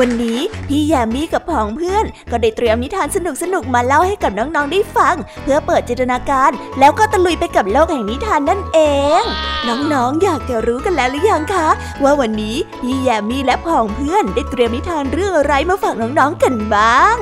[0.00, 8.78] วันนี้พี่แยมมี่กับผองเพื่อน ก็ได้เตรียมนิทานสนุกๆมาเล่าให้กับน้องๆได้ฟัง เพื่อเปิดจินตนาการ แล้วก็ตะลุยไปกับโลกแห่งนิทานนั่นเอ
[9.20, 9.22] ง
[9.68, 11.68] น้องๆอยากจะรู้กันแล้วหรือยังคะ
[12.02, 17.16] ว่าวันนี้พี่แยมมี่และผองเพื่อนได้เตรียมนิทานเรื่องอะไรมาฝากน้องๆกันบ้าง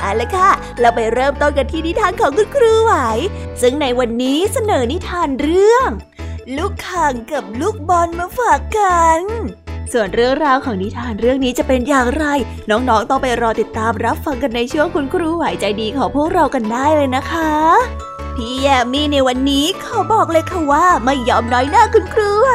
[0.00, 0.50] เอาละค่ะ
[0.80, 2.94] เราไปเริ่มต้นกันที่นิทานของคุณครูไหว
[3.60, 5.88] ซึ่งในวันนี้เสนอนิทานเรื่อง
[6.56, 9.22] ลูกข่างกับลูกบอลมาฝากกัน
[9.92, 12.24] ส่วนเรื่องราวของนิทานเรื่องนี้จะเป็นอย่างไร
[12.70, 17.52] น้องๆต้องไปรอติดตามรับฟังกันในช่วงคุณครูไหวใจดีของพวกเรากันได้เลยนะคะ
[18.36, 22.50] พี่แยมมี่ในวันนี้ขอบอกเลยค่ะว่าไม่ยอมน้อยหน้าคุณครูไหว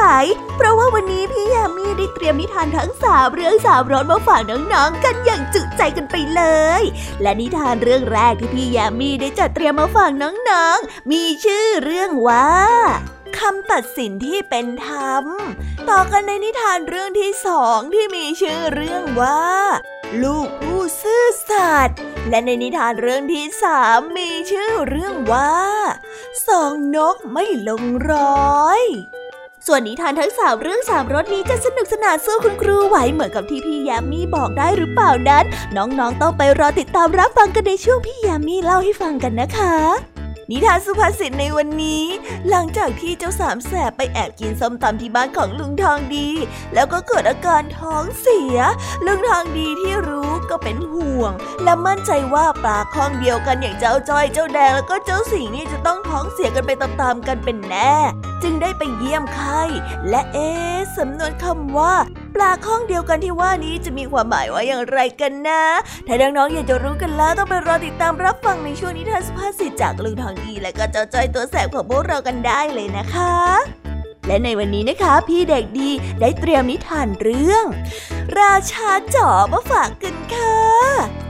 [0.56, 6.42] เพราะว่าวันนี้พี่แยมมี่ได้เตรียมนิทานทั้งสามเรื่องสามรสมาฝากน้องๆกันอย่างจุใจกันไปเล
[6.80, 6.82] ย
[7.22, 12.48] และนิทานเรื่องแรกที่พี่แยมมี่ได้จัดเตรียมมาฝากน้องๆ มีชื่อเรื่องว่า
[13.38, 15.24] คำตัดสินที่เป็นธรรม
[15.90, 19.42] ต่อกันในนิทานเรื่องที่สองที่มีชื่อเรื่องว่า
[20.22, 25.54] ลูกผู้ซื่อสัตย์และในนิทานเรื่องที่สามมีชื่อเรื่องว่า
[26.48, 28.82] สองนกไม่ลงร้อย
[29.66, 35.44] ส่วนนิทานทั้งสามเรื่องสามรสนี้จะสนุกสนานสู้คุณครูไหวเหมือนกับที่พี่ยามีบอกได้หรือเปล่านั้น
[35.76, 40.19] น้องๆต้องไปรอติดตามรับฟังกันในช่วงพี่ยามีเล่าให้ฟังกันนะคะ
[40.52, 42.04] นิทานสุภาษิตในวันนี้
[42.48, 46.28] หลังจากที่เจ้าสามแสบไปแอบกินส้มตำที่บ้านของลุงทองดี
[46.74, 48.58] แล้วก็เกิดอาการท้องเสีย
[49.06, 51.32] ลุงทองดีที่รู้ก็เป็นห่วง
[51.64, 57.94] และมั่นใจว่าปลาคล้องเดียวกันอย่างเจ้าจ้อยเจ้าแดงแล้วก็เจ้าสิงนี่จะต้องท้องเสียกันไปตามๆกันเป็นแน่
[58.42, 59.62] จึงได้ไปเยี่ยมไข้
[60.08, 60.50] และเอ๊
[60.96, 61.94] สำนวนคำว่า
[62.34, 65.62] ปลาข้องเดียวกันที่ว่านี้จะมีความหมายว่าอย่างไรกันนะ
[66.06, 73.34] ถ้าน้องๆอยากจะรู้กันแล้วต้องไปรอติดตามรับฟังในช่วงนิทานสุภาษิตจากลุงทองดีและก็เจ้าจ้อยตัวแสบของพวกเรากันได้เลยนะคะ
[74.26, 77.64] และในวันนี้นะคะ พี่เด็กดีได้เตรียมนิทานเรื่อง
[78.40, 81.29] ราชาจ๋อมาฝากกันค่ะ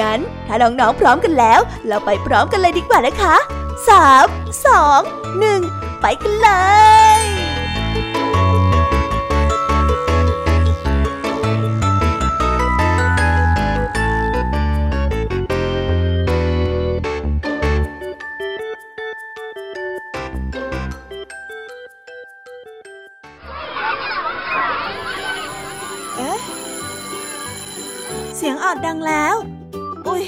[0.00, 3.36] งั้น ถ้าน้องๆพร้อมกันแล้ว เราไปพร้อมกันเลยดีกว่านะคะ
[3.88, 4.26] สาม
[4.66, 5.00] สอง
[5.38, 5.60] หนึ่ง
[6.00, 6.48] ไปกันเล
[7.18, 7.20] ย
[28.36, 29.34] เสียงออดดังแล้ว
[30.06, 30.24] อุ้ย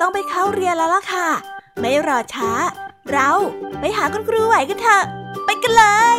[0.00, 1.28] ต้องไปเข้าเรียนแล้วล่ะค่ะ
[1.80, 2.50] ไม่รอช้า
[3.12, 3.30] เรา
[3.80, 5.04] ไปหาคุณครูไหวกันเถอะ
[5.44, 5.84] ไปกันเล
[6.16, 6.18] ย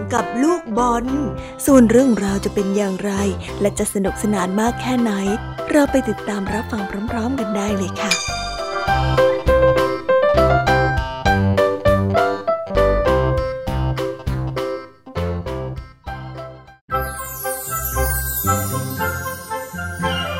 [0.13, 1.05] กับลูกบอล
[1.65, 3.11] ส่วนเรื่องราวจะเป็นอย่างไร
[3.61, 5.11] และจะสนุกสนานมากแค่ไหน
[5.71, 8.11] เราไปติดตามรับฟังพร้อม ๆ กันได้เลยค่ะ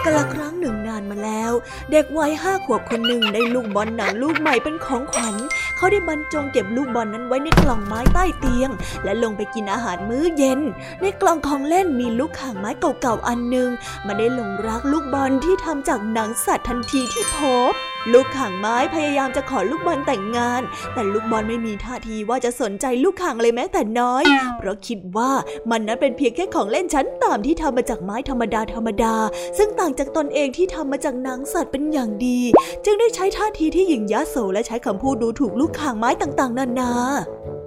[0.06, 1.52] กลครั้งหนึ่งนานมาแล้ว
[1.92, 5.36] เด็กวัยห้าขวบคนหนึ่งได้ลูกบอลหนังลูกใหม่เป็นของขวัญ
[5.82, 8.70] เขาได้บรรจงเก็บลูกบอลนั้นไว้ในกล่องไม้ใต้เตียง
[9.04, 10.60] และลงไปกินอาหารมื้อเย็น
[11.02, 13.70] ในกล่องของเล่นมีลูกข่างไม้เก่าๆอันหนึ่ง
[14.06, 17.38] มันได้หลงรักลูกบอลที่ทำจากหนังสัตว์ทันทีที่พ
[17.72, 17.74] บ
[18.14, 20.62] ลูกข่างไม้พยายามจะขอลูกบอลแต่งงาน
[20.94, 24.24] แต่ลูกบอลไม่มีท่าทีว่าจะสนใจลูกข่างเลยแม้แต่น้อย
[24.58, 25.32] เพราะคิดว่า
[25.70, 29.16] มันนั้นเป็นเพียงแค่ของเล่นชั้นต่ำที่ทำมาจากไม้ธรรมดาธรรมดา
[29.58, 32.40] ซึ่งต่างจากตนเองที่ทำมาจากหนังสัตว์เป็นอย่างดี
[32.86, 36.92] จึงได้ใช้ท่าทีที่หยิ่งยะโสและใช้คำพูดดูถูกลูกข่างไม้ต่างๆ นานา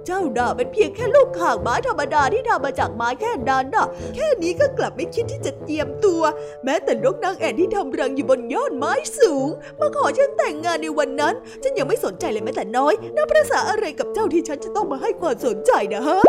[0.05, 6.21] เจ้าด่าเป็นเพียงแค่ลูกข่างไม้ธรรมดาที่ทำมาจากไม้แค่นั้นน่ะ แค่นี้ก็กลับไม่คิดที่จะเตรียมตัว
[6.63, 9.47] แม้แต่นกนางแอ่นที่ทำรังอยู่บนยอดไม้สูง
[9.79, 16.21] มาขอฉันแต่งงานในวันนั้น ฉันยังไม่สนใจเลยแม้แต่น้อยนับประษาอะไรกับเจ้าที่ฉันจะต้องมาให้ความสนใจนะฮะ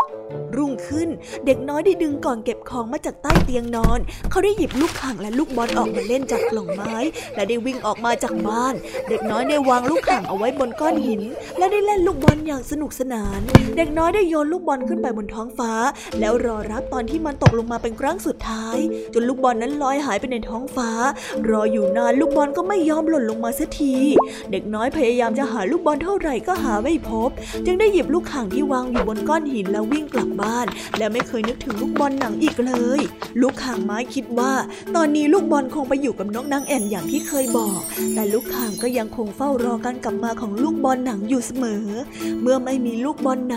[0.57, 1.09] รุ่งขึ้น
[1.45, 6.95] เด็กน้อยได้ดึงกล่องเก็บของมาจากใต้เตียงนอน เขาได้หยิบลูกข่างและลูกบอลออกมาเล่นจากกล่องไม้
[7.35, 8.75] และได้วิ่งออกมาจากบ้าน
[9.09, 11.21] เด็กน้อยได้วางลูกข่างเอาไว้บนก้อนหิน
[11.57, 13.41] และได้เล่นลูกบอลอย่างสนุกสนาน
[13.75, 15.71] เด็กน้อยได้โยนลูกบอลขึ้นไปบนท้องฟ้า
[16.19, 18.77] แล้วรอรับตอนที่มันตกลงมาเป็นครั้งสุดท้าย
[19.13, 20.89] จนลูกบอลนั้นลอยหายไปในท้องฟ้า
[21.49, 23.95] รออยู่นานลูกบอลก็ไม่ยอมหล่นลงมาสักที
[24.51, 27.29] เด็กน้อยพยายามจะหาลูกบอลเท่าไหร่ก็หาไม่พบ
[27.65, 30.67] จึงได้หยิบลูกข่างที่วางอยู่บนก้อนหินแล้ววิ่งกลับบ้าน
[30.97, 32.99] และไม่เคยนึกถึงลูกบอลหนังอีกเลย
[33.41, 34.53] ลูกข่างไม้คิดว่า
[34.95, 37.79] ตอนนี้ลูกบอลคงไปอยู่กับนกนางแอ่นอย่างที่เคยบอก
[38.15, 41.85] แต่ลูกข่างก็ยังคงเฝ้ารอการกลับมาของลูกบอลหนังอยู่เสมอ
[42.41, 43.56] เมื่อไม่มีลูกบอลหน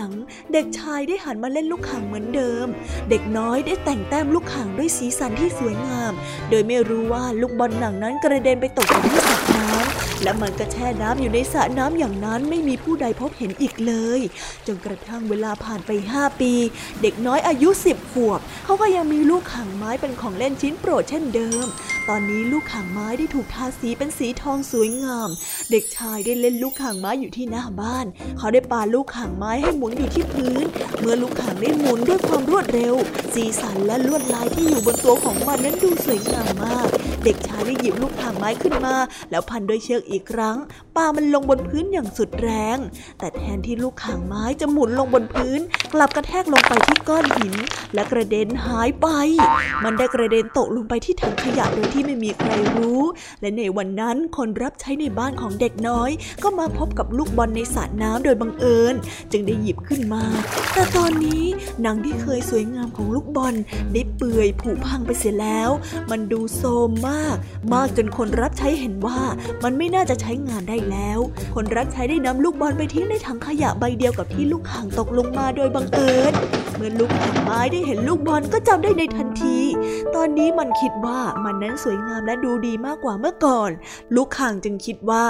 [0.53, 2.67] เด็กชายได้หันมาเล่นลูกข่างเหมือนเดิม
[3.09, 6.13] เด็กน้อยได้แต่งแต้มลูกข่างด้วยสีสันที่สวยงาม
[6.49, 14.19] โดยไม่รู้ว่าลูกบอลหนังนั้นกระเด็นไปตกอยู่ที่สระน้ำและมันก็แช่น้ำอยู่ในสระน้ำอย่างนั้นไม่มีผู้ใดพบเห็นอีกเลย
[14.67, 16.53] จนกระทั่งเวลาผ่านไปห้าปี
[17.01, 21.65] เด็กน้อยอายุสิบขวบเขาก็ยังมีลูกข่างไม้เป็นของเล่นชิ้นโปรดเช่นเดิม
[22.09, 25.29] ตอนนี้ลูกข่างไม้ได้ถูกทาสีเป็นสีทองสวยงาม
[25.71, 28.05] เด็กชายได้เล่นลูกข่างไม้อยู่ที่หน้าบ้าน
[28.37, 30.65] เขาได้ปาลูกข่างไม้ให้หมุนอยู่ที่พื้น
[30.99, 32.95] เมื่อลูกข่างได้หมุนด้วยความรวดเร็ว
[33.33, 36.87] สีสันและลวดลายที่อยู่บนตัวของมันนั้นดูสวยงามมาก
[37.23, 38.95] เด็กชายได้หยิบลูกข่างไม้ขึ้นมา
[39.31, 40.57] แล้วพันด้วยเชือกอีกครั้ง
[40.95, 42.77] ปามันลงบนพื้นอย่างสุดแรง
[43.19, 45.59] แต่แทนที่ลูกข่างไม้จะหมุนลงบนพื้น
[45.93, 47.55] กลับกระแทกลงไปที่ก้อนหิน
[47.93, 49.07] และกระเด็นหายไป
[49.83, 53.01] มันได้กระเด็นตกลงไปที่ถังขยะโดยที่ไม่มีใครรู้
[53.41, 56.09] และในวันนั้นคนรับใช้ในบ้านของเด็กน้อย
[56.43, 58.95] ก็มาพบกับลูกบอลในสระน้ำโดยบังเอิญ
[59.31, 60.23] จึงได้หยิบขึ้นมา
[60.73, 61.43] แต่ตอนนี้
[61.81, 63.55] หนังที่เคยสวยงามของลูกบอล
[63.93, 65.69] ได้เปื่อยผุพังไปเสียแล้ว
[66.11, 67.35] มันดูโทรมมาก
[67.73, 69.19] มากจนคนรับใช้เห็นว่า
[69.63, 71.19] มันไม่น่าจะใช้งานได้แล้ว
[71.55, 76.33] คนรับใช้ได้นำลูกบอลไปทิ้งในถังขยะใบเดียวกับที่ลูกห่างตกลงมาโดยบังเอิญ
[76.75, 79.57] เมื่อลูกห่างไม้ได้เห็นลูกบอลก็จำได้ในทันที
[80.15, 83.69] ตอนนี้มันคิดว่ามันนั้นสวยงามและดูดีมากกว่าเมื่อก่อน
[84.15, 85.25] ลูกข่างจึงคิดว่า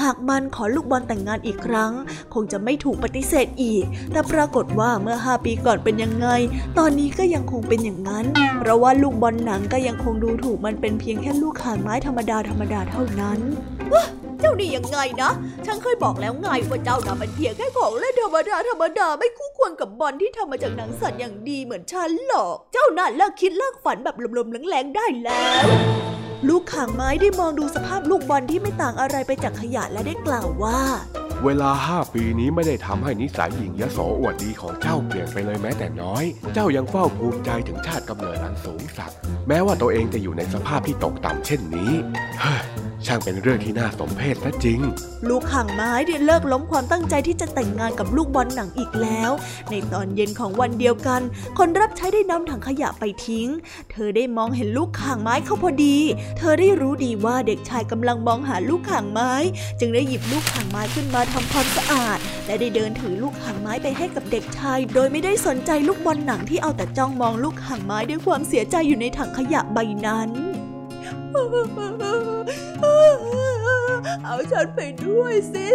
[0.00, 1.92] หากมันขอลูกบอลแต่งงานอีกครั้ง
[2.34, 6.28] คงจะไม่ถูกปฏิเสธอีก แต่ปรากฏว่าเมื่อห้าปีก่อนเป็นยังไง
[6.78, 8.26] ตอนนี้ก็ยังคงเป็นอย่างนั้น
[8.60, 13.40] เพราะว่าลูกบอลหนังก็ยังคงดูถูกมันเป็นเพียงแค่ลูกข่างไม้ธรรมดาธรรมดาเท่านั้น
[14.40, 15.30] เจ้านี่ยังไงนะ
[15.66, 25.66] ฉันเคยบอกแล้วไงว่าเจ้าน่ะเป็นเพียงแค่ของเล่นธรรมดาธรรมดาไม่คู่ควรกับบอลที่ทำมาจากหนังสัตว์อย่างดีเหมือนฉันหรอก เจ้าน่ะเลิกคิดเลิกฝันแบบลมๆแรงๆได้แล้ว
[26.48, 30.80] ลูกข่างไม้ได้มองดูสภาพลูกบอลที่ไม่ต่างอะไรไปจากขยะและได้กล่าวว่า
[31.44, 36.24] เวลาห้าปีนี้ไม่ได้ทำให้นิสัยหญิงยโสอวดดีของเจ้าเปลี่ยนไปเลยแม้แต่น้อย
[36.54, 39.12] เจ้ายังเฝ้าภูมิใจถึงชาติกำเนิดอันสูงสัก
[39.48, 41.92] แม้ว่าตัวเองจะอยู่ในสภาพที่ตกต่ำเช่นนี้
[42.40, 42.62] เฮ้ย
[43.06, 44.80] ช่างเป็นเรื่องที่น่าสมเพชซะจริง
[45.28, 49.30] ลูกข่างไม้ได้เลิกล้มความตั้งใจที่จะแต่งงานกับลูกบอลหนังอีกแล้ว
[49.70, 51.20] ในตอนเย็นของวันเดียวกัน
[51.58, 53.48] คนรับใช้ได้นำถังขยะไปทิ้ง
[53.90, 55.98] เธอได้มองเห็นลูกข่างไม้เข้าพอดี
[56.36, 59.32] เธอได้รู้ดีว่าเด็กชายกำลังมองหาลูกข่างไม้
[59.80, 70.30] จึงได้หยิบลูกข่างไม้ขึ้นมาทำความสะอาด และได้เดินถือลูกข่างไม้ไปให้กับเด็กชาย โดยไม่ได้สนใจลูกบอลหนังที่เอาแต่จ้องมองลูกข่างไม้ด้วยความเสียใจอยู่ในถังขยะใบนั้น
[74.24, 75.68] เอาฉันไปด้วยสิ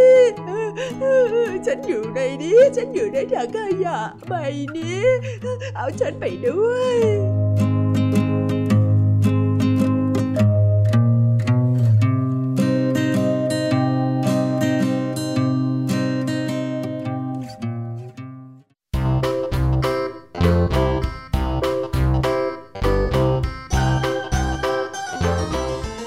[1.66, 4.34] ฉันอยู่ในนี้ ฉันอยู่ในถังขยะใบ
[4.78, 5.04] นี้
[5.78, 6.96] เอาฉันไปด้วย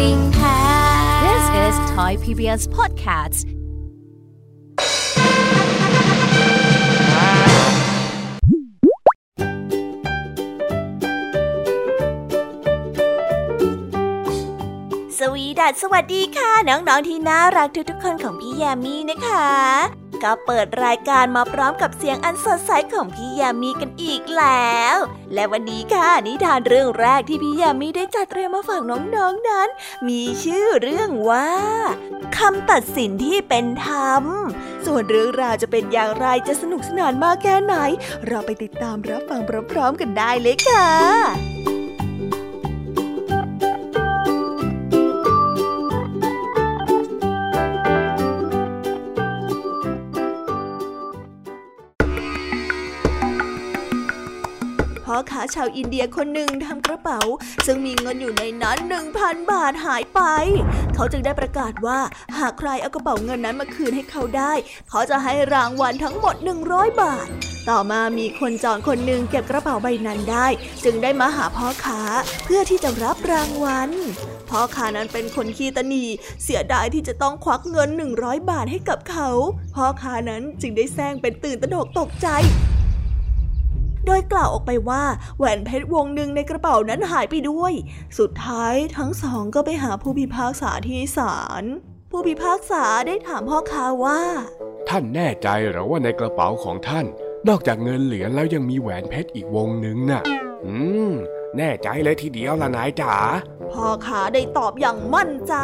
[0.00, 0.58] ด้วยใจจริงแท้
[1.24, 3.40] This is Thai PBS Podcast
[15.18, 24.96] สวีดัสสวัสดีค่ะ น้อง ๆ ที่น่ารักทุกๆคนของพี่แยมมี่นะคะ ก็เปิดรายการมาพร้อมกับเสียงอันสดใสของพี่ยามีกันอีกแล้ว
[25.34, 29.68] และวันนี้ค่ะนิทานเรื่องแรกที่พี่ยามีได้จัดเตรียมมาฝากน้องๆนนั้น
[30.08, 31.50] มีชื่อเรื่องว่า
[32.36, 34.24] คำตัดสินที่เป็นธรรม
[34.86, 37.74] ส่วนเรื่องราวจะเป็นอย่างไรจะสนุกสนานมากแค่ไหน
[38.26, 39.40] เราไปติดตามรับฟัง
[39.72, 41.79] พร้อมๆกันได้เลยค่ะ
[55.30, 57.20] ค้าชาวอินเดียคนหนึ่งทำกระเป๋า
[57.66, 60.20] ซึ่งมีเงินอยู่ในนั้นหนึ่งพันบาทหายไป
[60.94, 61.98] เขาจึงได้ประกาศว่า
[62.38, 64.52] หากใครเอากระเป๋าเงินนั้นมาคืนให้เขาได้
[64.88, 66.34] เขาจะให้รางวัลทั้งหมด
[66.68, 67.28] 100 บาท
[67.70, 70.46] ต่อมามีคนจองคนหนึ่งเก็บกระเป๋าใบนั้นได้
[70.84, 72.00] จึงได้มาหาพ่อค้า
[72.44, 73.90] เพื่อที่จะรับรางวัล
[74.50, 76.04] พ่อค้านั้นเป็นคนขี้ตนี
[76.42, 79.28] เสียดายที่จะต้องควักเงิน 100 บาทให้กับเขา
[79.74, 82.28] พ่อค้านั้นจึงได้แซงเป็นตื่นตระหนกตกใจ
[84.06, 85.02] โดยกล่าวออกไปว่า
[85.38, 87.72] แหวนเพชรวงหนึ่งในกระเป๋านั้นหายไปด้วย
[88.18, 91.64] สุดท้ายทั้งสองก็ไปหาผู้พิพากษาที่ศาล
[92.10, 94.20] ผู้พิพากษาได้ถามพ่อค้าว่า
[94.88, 97.06] ท่านแน่ใจหรือว่าในกระเป๋าของท่าน
[97.48, 100.22] นอกจากเงินเหรียญแล้วยังมีแหวนเพชรอีกวงหนึ่งน่ะ
[100.64, 100.74] อื
[101.10, 101.12] ม
[101.56, 103.14] แน่ใจเลยทีเดียวละนายจ๋า
[103.72, 105.54] พ่อค้าได้ตอบอย่างมั่นใจ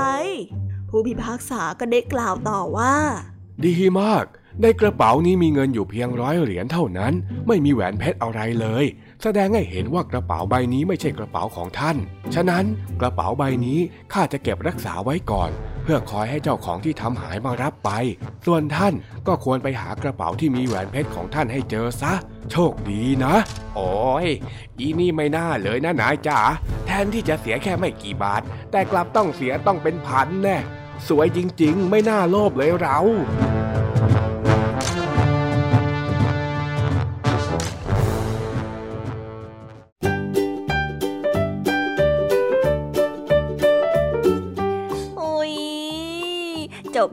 [0.88, 2.94] ผู้พิพากษาก็ได้กล่าวต่อว่า
[3.64, 4.24] ดีมาก
[4.62, 7.12] ในกระเป๋านี้มีเงินอยู่เพียงร้อยเหรียญเท่านั้น
[7.46, 8.84] ไม่มีแหวนเพชรอะไรเลย
[9.22, 11.96] แสดงให้เห็นว่ากระเป๋าใบนี้ไม่ใช่กระเป๋าของท่าน
[12.34, 12.64] ฉะนั้น
[13.00, 13.78] กระเป๋าใบนี้
[14.12, 15.50] ข้าจะเก็บรักษาไว้ก่อน
[15.82, 17.90] เพื่อคอยให้เจ้าของที่ทำหายมารับไป
[18.46, 18.94] ส่วนท่าน
[19.26, 22.12] ก็ควรไปหากระเป๋าที่มีแหวนเพชรของท่านให้เจอซะ
[22.50, 23.34] โชคดีนะ
[23.76, 23.90] โอ้
[24.24, 24.26] ย
[24.78, 26.40] อีนี่ไม่น่าเลยนะนายจ๋า
[26.86, 30.58] แทนที่จะเสียแค่ไม่กี่บาท แต่กลับต้องเสียต้องเป็นพันแน่
[31.08, 32.98] สวยจริง ๆ ไม่น่าโลภเลยเรา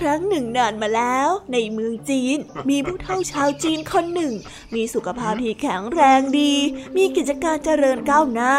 [0.00, 2.38] ครั้งหนึ่งนานมาแล้ว ในเมืองจีน
[2.70, 4.32] มีผู้เฒ่าชาวจีนคนหนึ่ง
[4.74, 6.54] มีสุขภาพที่แข็งแรงดี
[6.96, 8.54] มีกิจการเจริญก้าวหน้า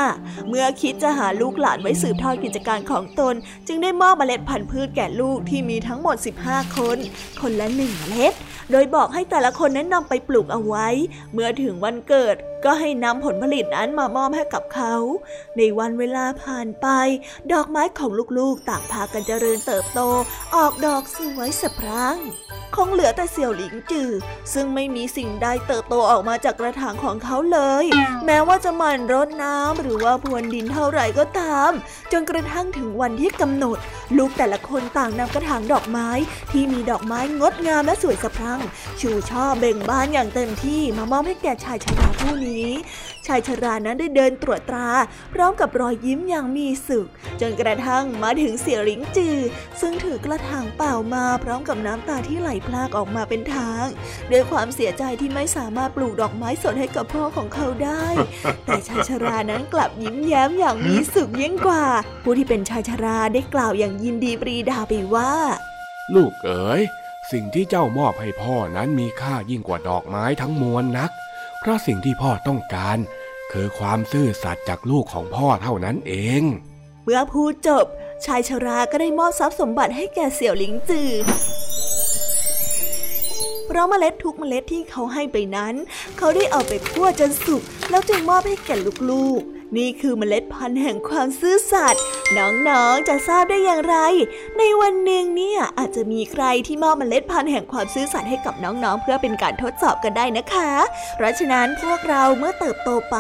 [0.48, 3.36] เมื่อคิดจะหาลูกหลานไว้สืบทอดกิจการของตน
[3.68, 6.16] จึงได้มอบเมล็ดพันธุ์พืชแก่ลูกที่มีทั้งหมด
[6.46, 6.98] 15 คน
[7.42, 8.34] คนละหนึ่งเมล็ด
[8.72, 10.88] โดยบอกให้แต่ละคนนั้นนำไปปลูกเอาไว้
[11.34, 14.96] เมื่อถึงวันเกิดก็ให้นำผลผลิตนั้นมามอบให้กับเขา
[15.58, 16.88] ในวันเวลาผ่านไป
[17.52, 20.00] ดอกไม้ของลูกๆต่างพากันเจริญเติบโต
[20.56, 22.18] ออกดอกสไวยสะพรั่ง
[22.76, 24.10] คงเหลือแต่เสี่ยวหลิงจือ
[24.54, 27.86] ซึ่งไม่มีสิ่งใดเติบโตออกมาจากกระถางของเขาเลย
[28.26, 31.72] แม้ว่าจะหมั่นรดน้ำหรือว่าพรวนดินเท่าไหร่ก็ตาม
[32.12, 33.78] จนกระทั่งถึงวันที่กำหนด
[34.18, 36.10] ลูกแต่ละคนต่างนำกระถางดอกไม้
[36.52, 38.62] ที่มีดอกไม้งดงามและสวยสะพรั่ง
[39.02, 42.70] ชูช่อเบ่งบานอย่างเต็มที่มามอบให้แก่ชายชราผู้นี้
[43.28, 44.90] ชายชรานั้นได้เดินตรวจตรา
[45.34, 47.08] พร้อมกับรอยยิ้มอย่างมีสุข
[47.42, 49.38] จนกระทั่งมาถึงเสี่ยหลิงจือ
[49.82, 53.86] ซึ่งถือกระถางเปล่ามาพร้อมกับน้ำตาที่ไหลพลากออกมาเป็นทาง
[54.32, 58.06] ด้วยความเสียใจที่ไม่สามารถปลูกดอกไม้สดให้กับพ่อของเขาได้
[58.66, 61.86] แต่ชายชรานั้นกลับยิ้มแย้มอย่างมีสุขยิ่งกว่า
[62.24, 65.34] ผู้ที่เป็นชายชราได้กล่าวอย่างยินดีปรีดาไปว่า
[66.16, 66.82] ลูกเอ๋ย
[67.32, 71.12] สิ่งที่เจ้ามอบให้พ่อนั้นมีค่ายิ่งกว่าดอกไม้ทั้งมวลนัก
[71.66, 72.98] เพราะสิ่งที่พ่อต้องการ
[73.52, 76.44] คือความซื่อสัตย์จากลูกของพ่อเท่านั้นเอง
[77.04, 77.86] เมื่อพูดจบ
[78.26, 81.10] ชายชราก็ได้มอบทรัพย์สมบัติให้แก่เสี่ยวหลิงจือ
[83.68, 85.76] เพราะเมล็ดทุกเมล็ดที่เขาให้ไปนั้น
[86.18, 88.76] เขาได้เอาไปคั่วจนสุกแล้วจึงมอบให้แก่
[89.10, 92.02] ลูกๆ นี่คือเมล็ดพันธุ์แห่งความซื่อสัตย์
[92.38, 93.98] น้องๆจะทราบได้อย่างไร
[94.58, 100.72] ในวันหนึ่งเนี่ยอาจจะมีใครที่มอบเมล็ดพันธุ์แห่งความซื่อสัตย์ให้กับน้องๆ เพื่อเป็นการทดสอบกันได้นะคะ
[101.16, 103.18] เพราะฉะนั้นพวกเราเมื่อเติบโตไป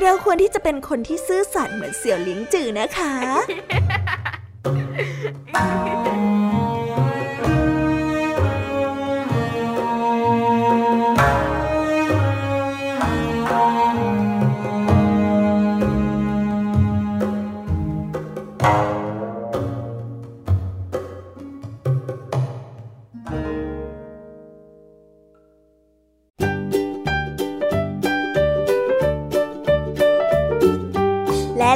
[0.00, 3.14] เราควรที่จะเป็นคนที่ซื่อสัตย์เหมือนเสี่ยวหลิงจือนะคะ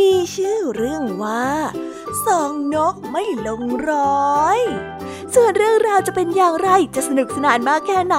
[0.00, 1.46] มีชื่อเรื่องว่า
[2.26, 4.58] สองนกไม่ลงร้อย
[5.34, 8.16] ส่วนเรื่องราวจะเป็นอย่างไรจะสนุกสนานมากแค่ไหน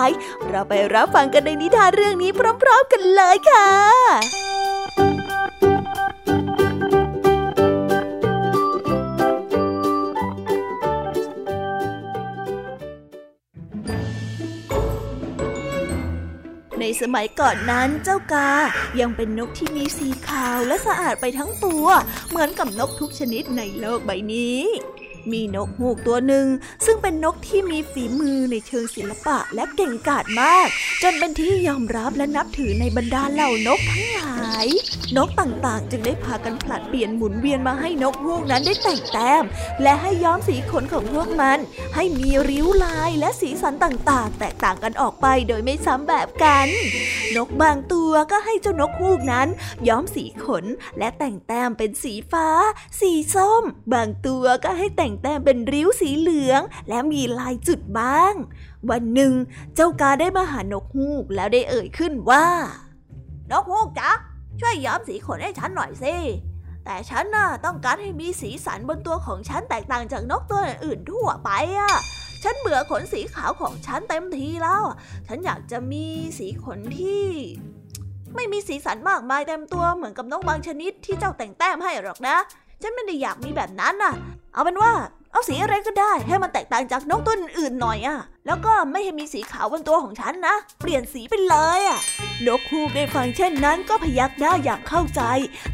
[0.48, 3.70] เราไปรับฟังกันในนิทานเรื่องนี้พร้อม ๆ กันเลยค่ะ
[16.88, 18.50] ในสมัยก่อนนั้นเจ้ากา
[19.00, 21.86] ยังเป็นนกที่มีสีขาวและสะอาดไปทั้งตัว
[22.30, 24.62] เหมือนกับนกทุกชนิดในโลกใบนี้
[25.34, 26.46] มีนกฮูกตัวหนึ่ง
[26.86, 30.68] ซึ่งเป็นนกที่มีฝีมือในเชิงศิลปะและเก่งกาจมาก
[31.04, 34.68] จนเป็นที่ยอมรับและนับถือในบรรดาเหล่านกทั้งหลาย
[35.18, 39.44] นกต่างๆ จึงได้พากันผลัดเปลี่ยนหมุนเวียนมาให้นกฮูกนั้นได้แต่งแต้ม
[39.84, 41.60] และให้ย้อมสีขนของพวกมัน
[41.96, 46.68] ให้มีริ้วลายและสีสันต่างๆ แตกต่างกันออกไปโดยไม่ซ้ำแบบกัน
[47.36, 49.48] นกบางตัวก็ให้เจ้านกฮูกนั้น
[49.88, 50.66] ย้อมสีขน
[50.98, 52.48] และแต่งแต้มเป็นสีฟ้า
[53.00, 58.34] สีส้ม บางตัวก็ให้แต่งแต้มเป็นริ้วสีเหลือง และมีลายจุดบ้าง
[58.90, 59.34] วันหนึ่ง
[59.76, 62.46] เจ้ากาได้มาหานกฮูกแล้วได้เอ่ยขึ้นว่า
[63.52, 64.12] นกฮูกจ๊ะ
[64.60, 66.16] ช่วยย้อมสีขนให้ฉันหน่อยสิ
[66.86, 71.50] แต่ฉันน่ะต้องการให้มีสีสันบนตัวของฉันแตกต่างจากนกตัวอื่นทั่วไป
[71.80, 71.94] อะ
[72.44, 74.84] ฉันเบื่อขนสีขาวของฉันเต็มทีแล้ว
[75.28, 76.06] ฉันอยากจะมี
[76.40, 77.26] สีขนที่
[78.36, 82.38] ไม่มีสีสันมากมายเต็มตัวเหมือนกับนกบางชนิดที่เจ้าแต่งแต้มให้หรอกนะ
[82.82, 84.14] ฉันไม่ได้อยากมีแบบนั้นน่ะ
[84.54, 84.94] เอาเป็นว่า
[85.32, 92.00] เอาสีอะไรก็ได้ให้มันแตกต่างจากนกตัวอื่นหน่อยอะแล้วก็ไม่ให้มีสีขาวบนตัวของฉันนะ เปลี่ยนสีไปเลยอะ
[92.48, 95.22] นกฮูกได้ฟังเช่นนั้นก็พยักหน้าอย่างเข้าใจ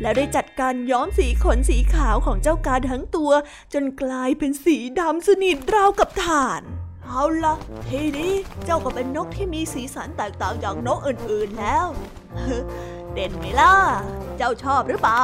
[0.01, 3.31] แล้วได้จัดการย้อมสีขนสีขาวของเจ้ากาทั้งตัว
[3.73, 6.61] จนกลายเป็นสีดำสนิทราวกับถ่าน
[7.05, 7.55] เอาละ
[7.89, 8.33] ทีนี้
[8.65, 11.85] เจ้าก็เป็นนกที่มีสีสันแตกต่างจากนกอื่นๆแล้ว
[13.13, 13.75] เด่นไหมล่ะ
[14.37, 15.23] เจ้าชอบหรือเปล่า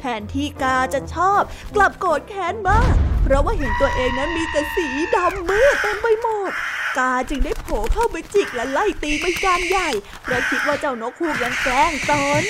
[0.00, 1.42] แทนที่กาจะชอบ
[1.74, 6.52] กลับโกรธแค้นมาก เพราะว่าเห็นตัวเองนั้นมีแต่สีดำมืดเต็มไปหมด
[6.98, 9.90] กาจึงได้โผล่เข้าไปจิกและไล่ตีเป็นการใหญ่
[10.22, 12.44] เพราะคิดว่าเจ้านกฮูกยังแกล้งตน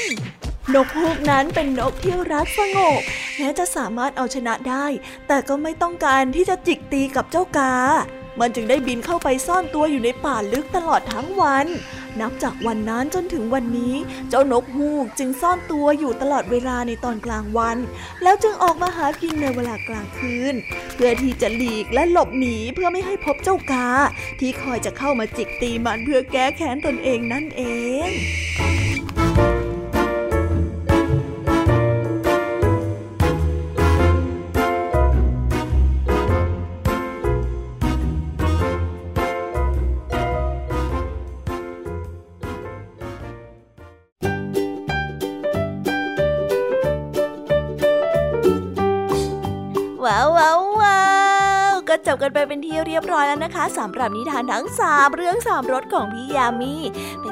[0.74, 3.00] นกฮูกนั้นเป็นนกที่รักสงบ
[3.38, 4.86] แม้จะสามารถเอาชนะได้
[5.28, 7.74] แต่ก็ไม่ต้องการที่จะจิกตีกับเจ้ากา
[8.40, 11.66] มันจึงได้บินเข้าไปซ่อนตัวอยู่ในป่าลึกตลอดทั้งวัน
[12.20, 13.94] นับจากวันนั้นจนถึงวันนี้
[14.28, 17.76] เจ้านกฮูกจึงซ่อนตัวอยู่ตลอดเวลาในตอนกลางวัน
[18.22, 20.54] แล้วจึงออกมาหากินในเวลากลางคืน
[20.94, 23.88] เพื่อที่จะหลีกและหลบหนีเพื่อไม่ให้พบเจ้ากา
[24.40, 27.62] ที่คอยจะเข้ามาจิกตีมันเพื่อแก้แค้นตนเองนั่นเอ
[28.06, 28.08] ง
[50.04, 51.00] ว้าวว้าววา
[51.72, 56.74] วก็จบกันไปเป็นที่เรียบร้อยแล้วนะคะสำหรับนิทานทั้งสามเรื่องสามรสของพี่ยามี
[57.20, 57.30] เป็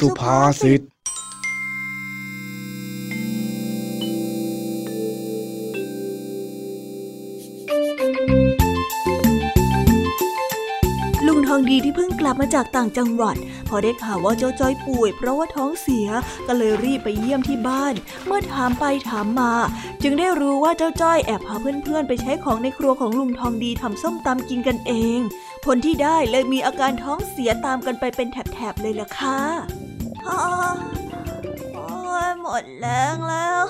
[0.00, 0.82] สุภาษิต
[11.54, 13.36] ทองดีที่เพิ่งกลับมาจากต่างจังหวัด
[13.68, 16.08] พอได้ข่าวว่าเจ้าจ้อยป่วย เพราะว่าท้องเสีย
[16.46, 17.94] ก็เลยรีบไปเยี่ยมที่บ้าน
[18.26, 19.52] เมื่อถามไปถามมา
[20.02, 25.20] จึงได้รู้ว่าเจ้าจ้อยแอบพาเพื่อนๆ ไปใช้ของในครัวของลุงทองดีทำส้มตำกินกันเอง
[25.64, 29.38] ผลที่ได้เลยมีอาการท้องเสียตามกันไปเป็นแถบๆเลยล่ะค่ะ
[30.24, 30.36] โอ้
[32.26, 33.64] ยหมดแรงแล้ว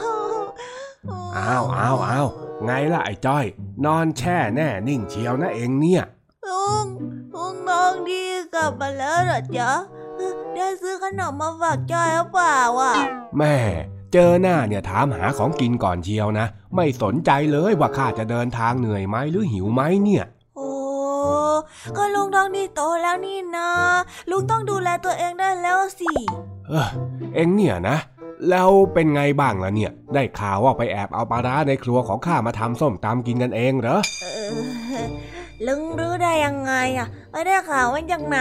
[1.37, 2.27] อ้าวอ้าวอ้าว
[2.65, 3.45] ไงล่ะไอ้จ้อย
[3.85, 6.03] นอนแช่แน่นิ่งเชียวนะเองเนี่ย
[6.47, 6.87] ลุง
[7.35, 8.25] ลุงน้องดี
[8.55, 9.71] กลับมาแล้วเหรอจ๊ะ
[10.55, 12.93] ได้ซื้อขนมมาฝากจอยหรือเปล่าอะ
[13.39, 13.57] แม่
[14.13, 20.42] เจอหน้าเนี่ยถามหาของกินก่อนเชียวนะ ไม่สนใจเลยว่าข้าจะเดินทางเหนื่อยไหมหรือหิวไหมเนี่ยโอ้
[21.97, 23.71] ก็ลุงน้องดีโตแล้วนี่นะ
[24.31, 26.13] ลุงต้องดูแลตัวเองได้แล้วสิ
[26.69, 26.89] เออ
[27.35, 27.97] เอ็งเนี่ยนะ
[28.51, 33.99] แล้วเป็นไงบ้างล่ะเนี่ย ได้ข่าวว่าไปแอบเอาปลาร้าในครัวของข้ามาทำส้มตำกินกันเองเหรอ
[35.67, 38.41] ลุงรู้ได้ยังไงอะไม่ได้ข่าวว่าจากไหน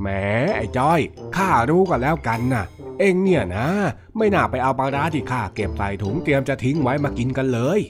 [0.00, 0.08] แหม
[0.56, 1.00] ไอ้จ้อย
[1.36, 2.64] ข้ารู้กันแล้วกันนะ
[2.98, 3.68] เอ็งเนี่ยนะ
[4.16, 7.80] ไม่น่าไปเอาปลาร้าที่ข้าเก็บใส่ถุงเตรียมจะทิ้งไว้มากินกันเลย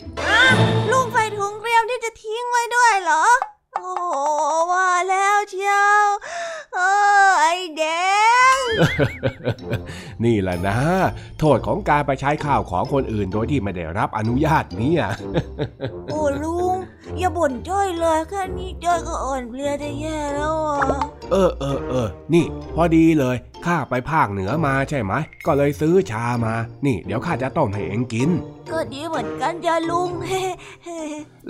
[0.93, 3.25] ลุงใส่ถุงเตรียมที่จะทิ้งไว้ด้วยเหรอ
[10.25, 10.77] นี่แหละนะ
[11.39, 15.05] โทษของการไปใช้ข้าวของคนอื่นโดยที่ไม่ได้รับอนุญาตเนี่ย
[16.07, 16.77] โอ้ลุง
[17.19, 20.79] อย่าบ่นจ้อยเลยแค่นี้จ้อยก็อ่อนเพลียจะแย่แล้วอะ
[21.33, 25.13] เออเออเออนี่ พอดีเลยข้าไปภาคเหนือมาใช่ไหม
[25.47, 26.55] ก็เลยซื้อชามา
[26.87, 28.31] นี่ เดี๋ยวข้าจะต้มให้เองกิน
[28.73, 30.11] ก็ดีเหมือนกันจ้ะลุง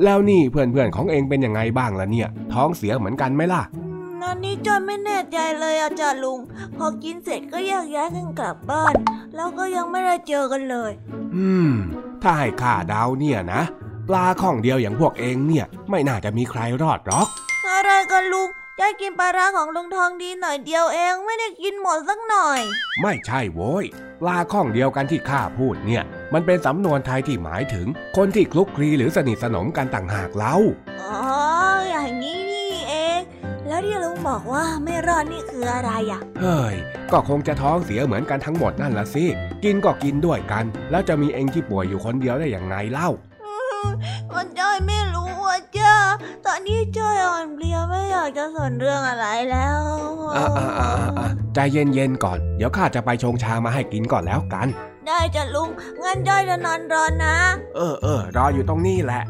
[0.04, 3.62] แล้วนี่เพื่อนๆของเองเป็นยังไงบ้างล่ะเนี่ย ท้องเสียเหมือนกันไหมล่ะ
[4.22, 6.38] นันนี้จอยไม่แน่ใจเลยอาจารย์ลุง
[6.76, 8.94] พอกินเสร็จก็แยกย้ายกันกลับบ้าน
[9.34, 10.92] แล้วก็ยังไม่ได้เจอกันเลย
[11.36, 11.72] อืม
[12.22, 13.62] ถ้าให้ข้าดาวเนี่ยนะ
[14.08, 17.26] ปลาข้องเดียวอย่างพวกเองเนี่ย ไม่น่าจะมีใครรอดหรอก
[17.68, 18.48] อะไรกันลุง
[18.80, 22.60] ยายกินปลาร้าของลุงทองดีหน่อยเดียวเองไม่ได้กินหมดสักหน่อย
[23.02, 23.84] ไม่ใช่โว้ย
[24.20, 26.02] ปลาข้องเดียวกันที่ข้าพูดเนี่ย
[26.32, 30.54] มันเป็นสำนวนไทยที่หมายถึง คนที่คลุกคลีหรือสนิทสนมกันต่างหากเล่า
[31.02, 31.20] อ๋อ
[31.88, 32.49] อย่างนี้นี่เอง
[33.70, 36.74] แล้วที่ลุงบอกว่าไม่รอดนี่คืออะไรอะ เฮ้ย
[37.12, 39.24] ก็คงจะท้องเสียเหมือนกันทั้งหมดนั่นละสิ
[39.64, 43.10] กินก็กินด้วยกัน แล้วจะมีเองที่ป่วยอยู่คนเดียวได้อย่างไงเล่า
[44.34, 45.94] มันจ้อยไม่รู้ว่าจ้า
[46.46, 49.80] ตอนนี้จ้อยอ่อนเพลียไม่อยากจะสนเรื่องอะไรแล้ว
[50.36, 54.68] อ่าอ่าอ่าใจเย็นๆก่อน เดี๋ยวข้าจะไปชงชามาให้กินก่อนแล้วกัน
[55.06, 55.68] ได้จ้ะลุง
[56.02, 57.36] งั้นจ้อยจะนอนรอนนะ
[57.76, 59.22] เออเออรออยู่ตรงนี้แหละ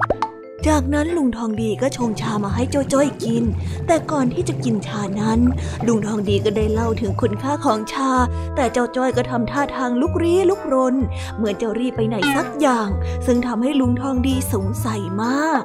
[0.69, 3.45] จากนั้นลุงทองดีก็ชงชามาให้โจจ้อยกิน
[3.87, 5.41] แต่ก่อนที่จะกินชานั้น
[5.87, 8.11] ลุงทองดีก็ได้เล่าถึงคุณค่าของชา
[8.57, 10.95] แต่เจ้าจ้อยก็ทำท่าทางลุกรี้ลุกรน
[11.37, 12.89] เหมือนจะรีบไปไหนสักอย่าง
[13.27, 15.63] ซึ่งทำให้ลุงทองดีสงสัยมาก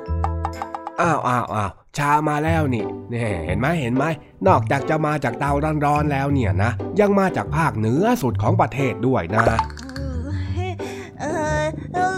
[1.02, 4.06] อ้าวอ้าวอ้าวชามาแล้วนี่เนี่ยเห็นไหมเห็นไหม
[4.48, 5.52] นอกจากจะมาจากเตา
[5.86, 9.42] ร้อนๆแล้วเนี่ยนะ ยังมาจากภาคเหนือสุดของประเทศด้วยนะ
[11.98, 12.15] จ้อ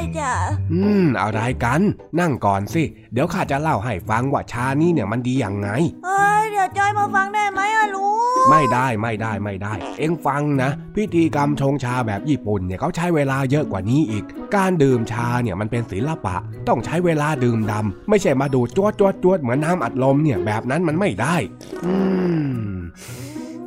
[0.00, 0.32] ยจ้ะ
[0.72, 1.80] อืม อะไรกัน
[2.20, 2.82] นั่งก่อนสิ
[3.12, 5.68] เดี๋ยวข้าจะเล่าให้ฟังว่าชานี่เนี่ยมันดีอย่างไง
[6.06, 8.08] เฮ้ย เดี๋ยวจ้อยมาฟังได้ไหมอะลุ
[8.42, 14.24] ง ไม่ได้ไม่ได้ไม่ได้ เอ็งฟังนะ พิธีกรรมชงชาแบบญี่ปุ่นเนี่ยเขาใช้เวลาเยอะกว่านี้อีก
[14.56, 16.36] การดื่มชาเนี่ยมันเป็นศิลปะ
[16.68, 21.36] ต้องใช้เวลาดื่มดำไม่ใช่มาดูดจวดจวดจวดเหมือนน้ำอัดลมเนี่ยแบบนั้นมันไม่ได้
[21.84, 21.94] อื
[22.68, 22.76] ม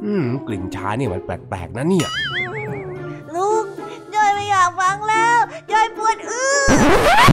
[0.06, 5.40] อืม กลิ่นชาเนี่ยมันแปลกๆนะเนี่ยากฟังแล้ว
[5.74, 6.64] ยายปวดอื้อ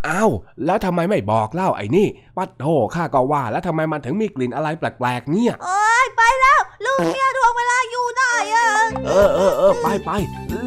[0.08, 0.30] อ้าว
[0.64, 2.06] แล้วทำไมไม่บอกเล่าไอ้นี่
[2.36, 8.68] ปัดโถข้าก็ว่า แล้วทำไมมันถึงมีกลิ่นอะไรแปลกๆเนี่ย โอ้ยไปแล้ว ลูกเนี่ยทวงเวลาอยู่ได้อะ
[9.06, 10.10] เออเออเออไปไป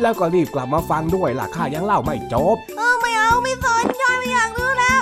[0.02, 5.02] แล้วก็รีบกลับมาฟังด้วยล่ะข้ายังเล่าไม่จบ เออไม่เอาไม่สนยายไม่อยากรู้แล้ว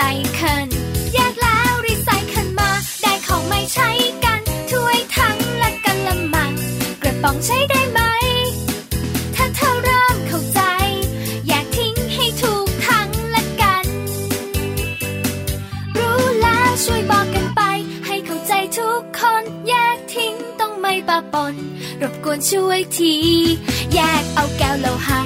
[0.00, 0.02] ซ
[0.34, 0.68] เคิล
[1.14, 2.70] แยกแล้วรีไซเคิลมา
[3.02, 3.90] ได้ของไม่ใช้
[4.24, 4.40] กัน
[4.70, 6.52] ถ้วยทั้งและกันละมัง
[7.02, 8.00] กระป๋องใช้ได้ไหม
[9.36, 10.60] ถ้าเธอเริ่มเข้าใจ
[11.46, 13.86] แยกทิ้งให้ถูกทั้งละกัน
[15.98, 17.62] รู้แล้วช่วยบอกกันไป
[18.06, 21.54] ให้เข้าใจทุกคน แยกทิ้งต้องไม่ปะปน
[22.02, 23.14] รบกวนช่วยที
[23.94, 25.20] แยกเอาแก้วโลหะ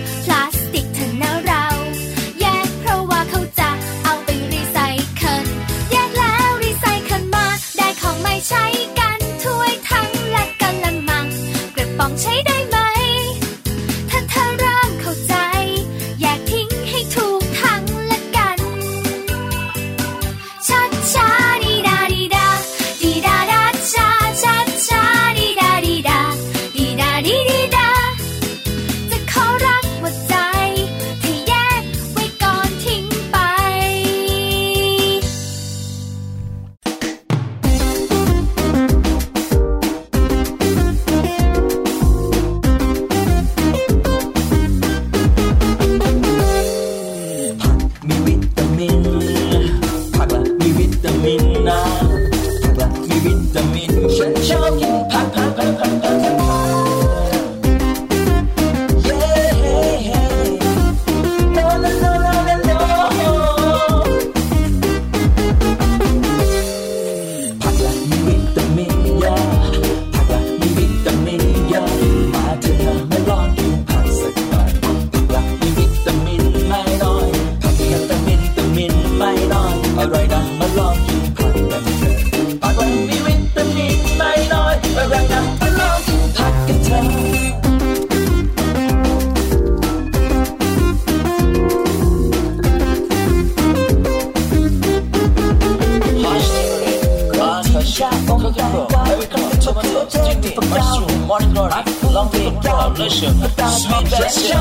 [79.96, 82.14] น้อยอร่อยนะมาลองกินผักกันเถอะ
[82.62, 83.58] ผักละมีวิต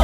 [0.00, 0.03] า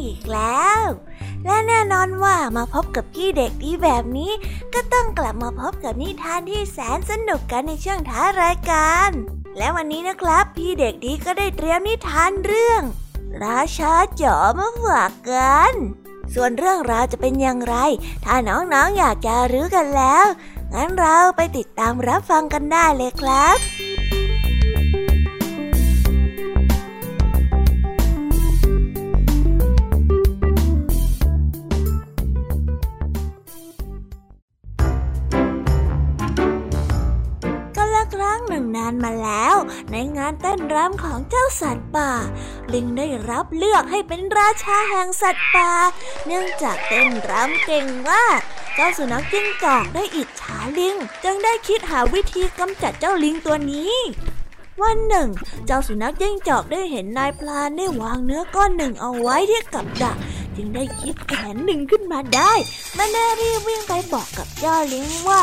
[0.00, 0.80] อีกแล้ว
[1.44, 4.32] และแน่นอนว่ามาพบกับพี่เด็กดีแบบนี้
[4.74, 9.10] ก็ต้องกลับมาพบกับนิทานที่แสนสนุกกันในช่วงท้ายรายการ
[9.58, 12.82] และวันนี้นะครับ พี่เด็กดีก็ได้เตรียมนิทานเรื่อง
[13.44, 15.74] ราชาจ๋อมาฝากกัน
[16.34, 17.76] ส่วนเรื่องราวจะเป็นอย่างไร
[18.24, 20.26] ถ้าน้องๆออยากจะรู้กันแล้ว
[20.74, 39.56] งั้นเราไปติดตามรับฟังกันได้เลยครับานมาแล้ว
[39.92, 42.12] ในงานเต้นรำของเจ้าสัตว์ป่า
[42.72, 45.70] ลิงได้รับเลือกให้เป็นราชาแห่งสัตว์ป่า
[46.26, 48.40] เนื่องจากเต้นรำเก่งมาก
[48.74, 53.94] เจ้าสุนัขจิ้งจอกได้อิจฉาลิง จึงได้คิดหาวิธีกำจัดเจ้าลิงตัวนี้
[54.82, 55.28] วันหนึ่ง
[55.66, 60.16] เจ้าสุนัขจิ้งจอกได้เห็นนายพลานได้วางเนื้อก้อนหนึ่งเอาไว้ที่กับดัก
[60.56, 62.52] จึงได้คิดแผนหนึ่งขึ้นมาได้
[62.96, 65.42] มันได้รีบวิ่งไปบอกกับเจ้าลิงว่า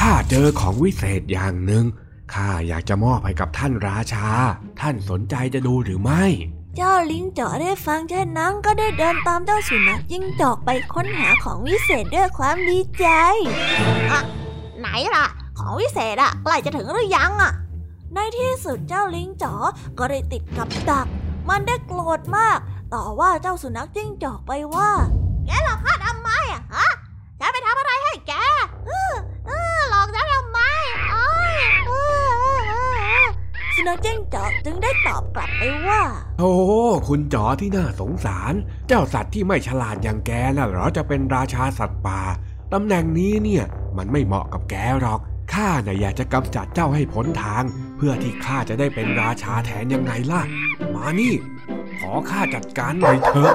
[0.00, 1.84] ข้าเจอของวิเศษอย่างหนึ่ง
[2.34, 4.26] ข้าอยากจะมอบให้กับท่านราชา
[4.80, 6.24] ท่านสนใจจะดูหรือไม่
[6.76, 13.06] เจ้าลิงจ่อได้ฟังเช่นนั้นก็ได้เดินตามเจ้าสุนัขจิ้งจอกไปค้นหาของวิเศษด้วยความดีใจ
[14.10, 14.20] อะ
[14.78, 15.26] ไหนล่ะ
[15.58, 17.52] ของวิเศษอะใกล้จะถึงหรือยังอะ
[18.14, 19.54] ในที่สุดเจ้าลิงจ๋อ
[19.98, 21.06] ก็ได้ติดกับดัก
[21.48, 22.58] มันได้โกรธมาก
[22.94, 24.90] ต่อว่าเจ้าสุนัขจิ้งจอกไปว่า
[25.46, 26.88] แกหลอกข้าทำไมอะฮะ
[27.40, 28.32] ฉันไปทำอะไรให้แก
[28.86, 29.14] เออ
[29.46, 30.60] เออหลอกฉันทำไม
[31.10, 31.54] โอ้ย
[33.74, 36.00] สุนัขจิ้งจอกจึงได้ตอบกลับไปว่า
[36.38, 36.52] โอ้
[37.08, 38.52] คุณจอที่น่าสงสาร
[38.88, 42.20] เจ้าสัตว์ที่ไม่ฉลาดอย่างแกน่ะหรอจะเป็นราชาสัตว์ป่า
[42.72, 43.64] ตำแหน่งนี้เนี่ย
[43.96, 45.20] มันไม่เหมาะกับแกหรอก
[45.52, 47.62] ข้าน่ะอยากจะกำจัดเจ้าให้พ้นทาง
[47.96, 50.42] เพื่อที่ข้าจะได้เป็นราชาแทนยังไงล่ะ
[50.94, 51.34] มานี่
[52.00, 53.54] ขอข้าจัดการหน่อยเถอะ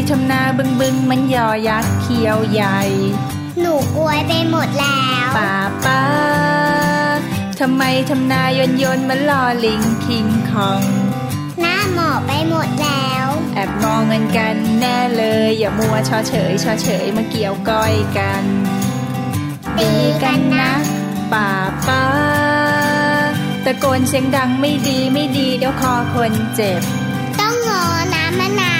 [0.00, 2.80] ทำไมทำนาบึงบึงมันยอยักษ์เขียวใหญ่
[3.60, 6.02] หนูกลวยไปหมดแล้วป้าป้า
[7.60, 10.82] ทำไมทำนายนยนต์มันลอลิงคิงคอง
[11.60, 18.44] หน้าหมอไปหมดแล้ว แอบมองเงินกันแน่เลย อย่ามัวชอเฉยชอเฉยมาเกี่ยวก้อยกัน
[19.78, 20.72] ดีกันนะ
[21.32, 21.48] ป้า
[21.86, 22.04] ป้า
[23.64, 26.82] ตะโกนเสียงดังไม่ดีไม่ดีเดี๋ยวคอคนเจ็บ
[27.40, 27.82] ต้องงอ
[28.14, 28.79] น้ำมะนาวมามา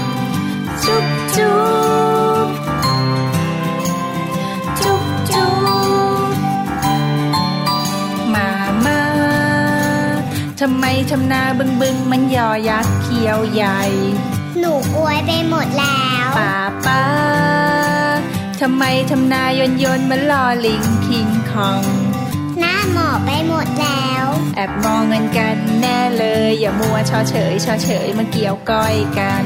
[0.85, 1.05] จุ๊บ
[1.37, 1.59] จุ๊
[2.45, 2.47] บ
[4.83, 5.51] จุ๊บจุ๊
[6.25, 6.29] บ
[8.33, 8.49] มา
[8.85, 9.01] มา
[10.59, 13.81] ทำไมทำนาบึงบึงมันยอยักษ์เขียวใหญ่
[14.59, 16.55] หนูกลวยไปหมดแล้วป้า
[16.85, 17.03] ป้า
[18.61, 21.83] ทำไมทำนายนยนมันลอลิงคิงคอง
[22.59, 24.25] หน้าหมอไปหมดแล้ว
[24.55, 29.45] แอบมองเงินกันแน่เลย อย่ามัวชอเฉยชอเฉยมาเกี่ยวก้อยกัน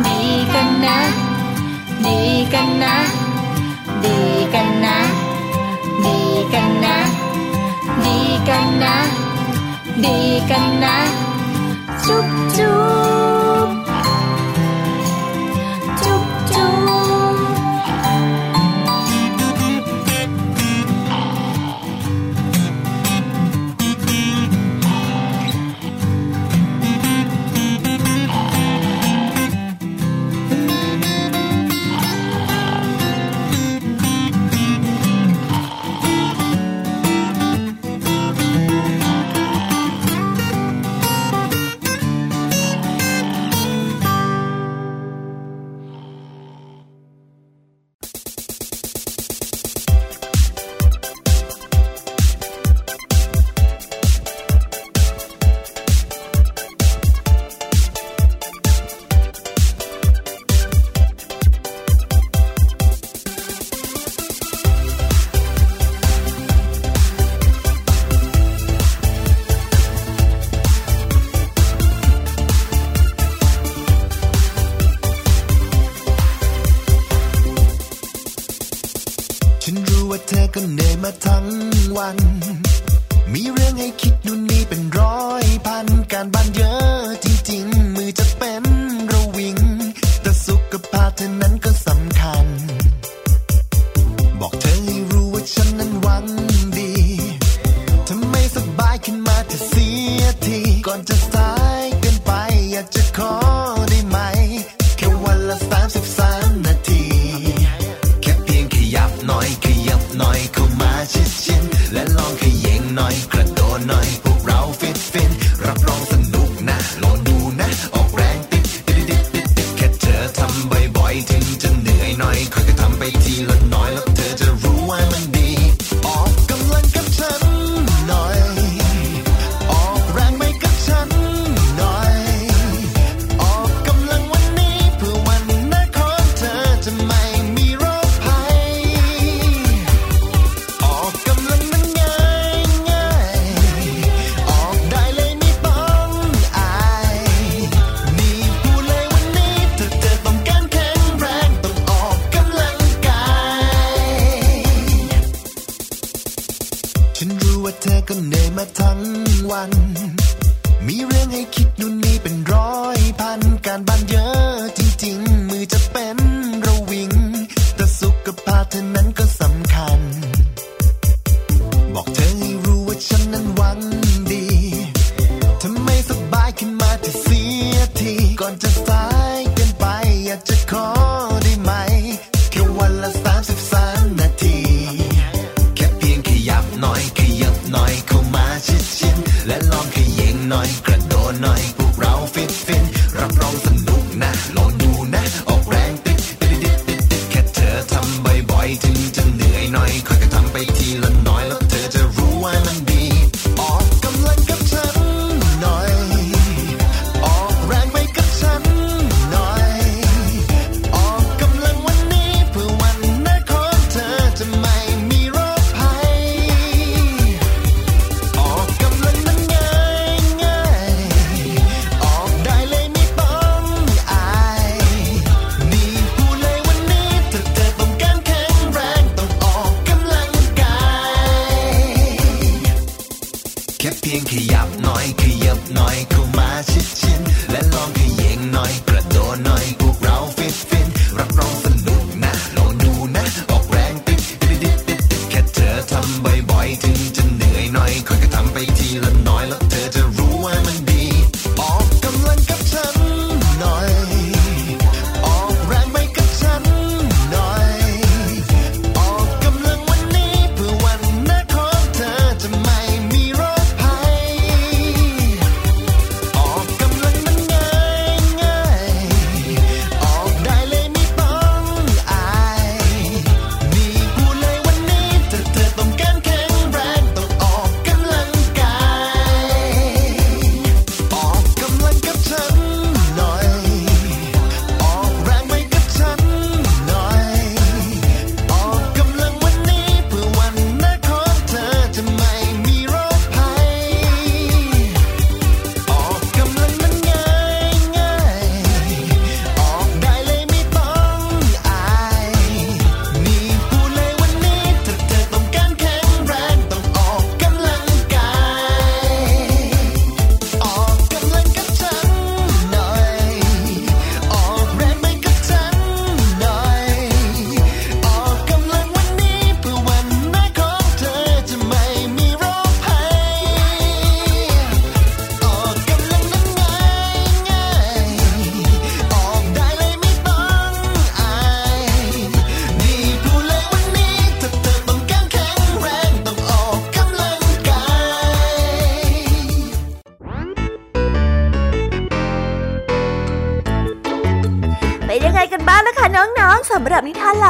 [0.00, 0.94] నీకన్నా
[2.04, 2.92] నీకన్నా
[4.02, 4.94] నీకన్నా
[6.04, 6.94] నీకన్నా
[8.04, 8.94] నీకన్నా
[10.04, 10.94] నీకన్నా